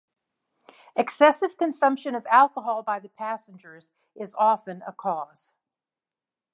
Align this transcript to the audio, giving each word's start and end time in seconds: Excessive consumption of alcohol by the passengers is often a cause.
Excessive 0.95 1.57
consumption 1.57 2.15
of 2.15 2.25
alcohol 2.25 2.81
by 2.81 2.97
the 2.97 3.09
passengers 3.09 3.91
is 4.15 4.33
often 4.33 4.81
a 4.87 4.91
cause. 4.91 5.53